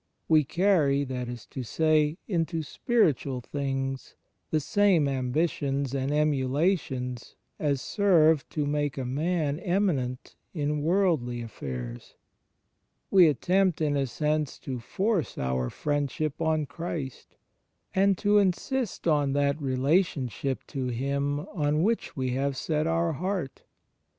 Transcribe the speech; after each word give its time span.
We 0.27 0.43
carry, 0.43 1.03
that 1.03 1.29
is 1.29 1.45
to 1.53 1.61
say, 1.61 2.17
into 2.27 2.63
spiritual 2.63 3.39
things 3.39 4.15
the 4.49 4.59
same 4.59 5.07
ambitions 5.07 5.93
and 5.93 6.11
emulations 6.11 7.35
as 7.59 7.83
serve 7.83 8.49
to 8.49 8.65
make 8.65 8.97
a 8.97 9.05
man 9.05 9.59
eminent 9.59 10.35
in 10.55 10.81
worldly 10.81 11.43
affairs. 11.43 12.15
We 13.11 13.27
attempt, 13.27 13.79
in 13.79 13.95
a 13.95 14.07
sense, 14.07 14.57
to 14.61 14.79
force 14.79 15.37
our 15.37 15.69
friendship 15.69 16.41
on 16.41 16.65
Christ, 16.65 17.35
and 17.93 18.17
to 18.17 18.39
insist 18.39 19.07
on 19.07 19.33
that 19.33 19.61
relationship 19.61 20.65
to 20.69 20.87
Him 20.87 21.41
on 21.45 21.83
which 21.83 22.15
we 22.17 22.31
have 22.31 22.57
set 22.57 22.87
our 22.87 23.13
heart. 23.13 23.61